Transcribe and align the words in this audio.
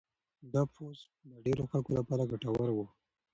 دا 0.53 0.61
پوسټ 0.73 1.07
د 1.29 1.31
ډېرو 1.45 1.63
خلکو 1.71 1.91
لپاره 1.99 2.29
ګټور 2.31 2.69
و. 2.73 2.79